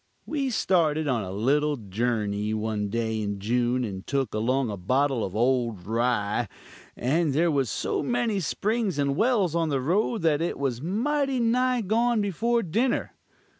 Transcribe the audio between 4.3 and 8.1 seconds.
along a bottle of "old rye," and there was so